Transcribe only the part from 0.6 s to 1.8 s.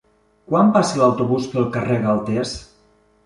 passa l'autobús pel